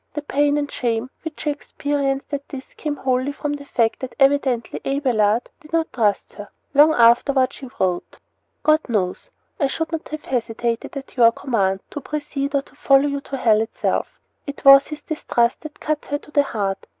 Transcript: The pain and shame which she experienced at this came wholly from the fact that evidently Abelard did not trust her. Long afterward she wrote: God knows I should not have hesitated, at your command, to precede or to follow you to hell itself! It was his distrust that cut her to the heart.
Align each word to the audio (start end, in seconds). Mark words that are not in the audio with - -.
The 0.15 0.23
pain 0.23 0.57
and 0.57 0.71
shame 0.71 1.11
which 1.23 1.41
she 1.41 1.51
experienced 1.51 2.33
at 2.33 2.49
this 2.49 2.73
came 2.73 2.95
wholly 2.95 3.31
from 3.31 3.53
the 3.53 3.65
fact 3.65 3.99
that 3.99 4.15
evidently 4.19 4.81
Abelard 4.83 5.47
did 5.59 5.71
not 5.73 5.93
trust 5.93 6.33
her. 6.33 6.49
Long 6.73 6.95
afterward 6.95 7.53
she 7.53 7.69
wrote: 7.79 8.17
God 8.63 8.79
knows 8.89 9.29
I 9.59 9.67
should 9.67 9.91
not 9.91 10.09
have 10.09 10.25
hesitated, 10.25 10.97
at 10.97 11.17
your 11.17 11.31
command, 11.31 11.81
to 11.91 12.01
precede 12.01 12.55
or 12.55 12.63
to 12.63 12.75
follow 12.75 13.05
you 13.07 13.21
to 13.21 13.37
hell 13.37 13.61
itself! 13.61 14.17
It 14.47 14.65
was 14.65 14.87
his 14.87 15.01
distrust 15.03 15.61
that 15.61 15.79
cut 15.79 16.05
her 16.05 16.17
to 16.17 16.31
the 16.31 16.41
heart. 16.41 16.87